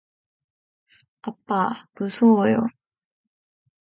아빠, 1.27 1.69
무서워요. 1.95 2.65